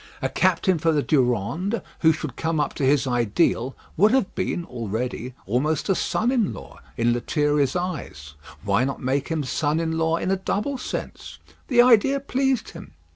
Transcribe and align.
A 0.19 0.29
captain 0.29 0.79
for 0.79 0.91
the 0.91 1.03
Durande 1.03 1.83
who 1.99 2.11
should 2.11 2.35
come 2.35 2.59
up 2.59 2.73
to 2.73 2.83
his 2.83 3.05
ideal, 3.05 3.75
would 3.95 4.11
have 4.13 4.33
been, 4.33 4.65
already, 4.65 5.35
almost 5.45 5.89
a 5.89 5.93
son 5.93 6.31
in 6.31 6.51
law 6.53 6.79
in 6.97 7.13
Lethierry's 7.13 7.75
eyes. 7.75 8.33
Why 8.63 8.83
not 8.83 9.03
make 9.03 9.27
him 9.27 9.43
son 9.43 9.79
in 9.79 9.99
law 9.99 10.17
in 10.17 10.31
a 10.31 10.37
double 10.37 10.79
sense? 10.79 11.37
The 11.67 11.83
idea 11.83 12.19
pleased 12.19 12.71
him. 12.71 12.93